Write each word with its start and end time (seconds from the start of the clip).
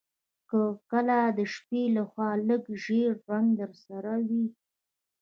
که 0.49 0.59
کله 0.89 1.17
د 1.37 1.39
شپې 1.53 1.81
لخوا 1.95 2.29
لږ 2.49 2.63
ژیړ 2.83 3.11
رنګ 3.29 3.47
درسره 3.61 4.13
وي 4.27 4.45